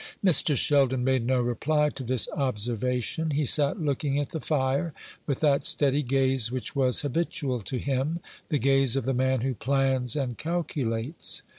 Mr. 0.25 0.57
Sheldon 0.57 1.03
made 1.03 1.27
no 1.27 1.39
reply 1.39 1.89
to 1.91 2.03
this 2.03 2.27
observation. 2.35 3.29
He 3.29 3.45
sat 3.45 3.77
looking 3.79 4.17
at 4.17 4.29
the 4.29 4.39
fire, 4.39 4.95
with 5.27 5.41
that 5.41 5.63
steady 5.63 6.01
gaze 6.01 6.51
which 6.51 6.75
was 6.75 7.01
habitual 7.01 7.59
to 7.59 7.77
him 7.77 8.19
the 8.49 8.57
gaze 8.57 8.95
of 8.95 9.05
the 9.05 9.13
man 9.13 9.41
who 9.41 9.53
plans 9.53 10.15
and 10.15 10.39
calculates. 10.39 11.43